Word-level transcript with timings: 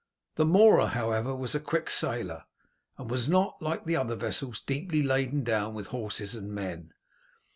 The 0.33 0.45
Mora, 0.47 0.87
however, 0.87 1.35
was 1.35 1.53
a 1.53 1.59
quick 1.59 1.87
sailer, 1.91 2.45
and 2.97 3.07
was 3.07 3.29
not, 3.29 3.61
like 3.61 3.85
the 3.85 3.97
other 3.97 4.15
vessels, 4.15 4.59
deeply 4.59 5.03
laden 5.03 5.43
down 5.43 5.75
with 5.75 5.89
horses 5.93 6.33
and 6.33 6.51
men. 6.51 6.95